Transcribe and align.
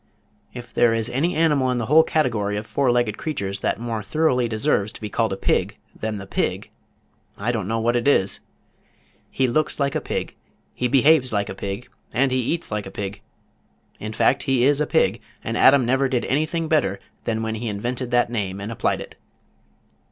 "If 0.51 0.73
there 0.73 0.95
is 0.95 1.11
any 1.11 1.35
animal 1.35 1.69
in 1.69 1.77
the 1.77 1.85
whole 1.85 2.01
category 2.01 2.57
of 2.57 2.65
four 2.65 2.91
legged 2.91 3.19
creatures 3.19 3.59
that 3.59 3.79
more 3.79 4.01
thoroughly 4.01 4.47
deserves 4.47 4.91
to 4.93 4.99
be 4.99 5.11
called 5.11 5.31
a 5.31 5.37
pig 5.37 5.77
than 5.95 6.17
the 6.17 6.25
pig, 6.25 6.71
I 7.37 7.51
don't 7.51 7.67
know 7.67 7.79
what 7.79 7.95
it 7.95 8.07
is. 8.07 8.39
He 9.29 9.45
looks 9.45 9.79
like 9.79 9.93
a 9.93 10.01
pig, 10.01 10.35
he 10.73 10.87
behaves 10.87 11.31
like 11.31 11.49
a 11.49 11.53
pig, 11.53 11.87
and 12.11 12.31
he 12.31 12.39
eats 12.39 12.71
like 12.71 12.87
a 12.87 12.89
pig 12.89 13.21
in 13.99 14.11
fact 14.13 14.41
he 14.49 14.63
is 14.63 14.81
a 14.81 14.87
pig, 14.87 15.21
and 15.43 15.55
Adam 15.55 15.85
never 15.85 16.09
did 16.09 16.25
anything 16.25 16.67
better 16.67 16.99
than 17.25 17.43
when 17.43 17.53
he 17.53 17.67
invented 17.69 18.09
that 18.09 18.31
name 18.31 18.59
and 18.59 18.71
applied 18.71 19.01
it." 19.01 19.17